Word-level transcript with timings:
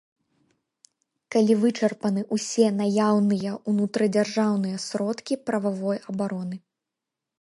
Калі 1.35 1.57
вычарпаны 1.63 2.23
ўсе 2.37 2.65
наяўныя 2.79 3.51
ўнутрыдзяржаўныя 3.73 4.77
сродкі 4.89 5.33
прававой 5.51 5.97
абароны. 6.15 6.55